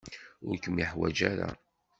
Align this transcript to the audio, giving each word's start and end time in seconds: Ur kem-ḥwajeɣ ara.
Ur 0.47 0.55
kem-ḥwajeɣ 0.63 1.29
ara. 1.31 1.49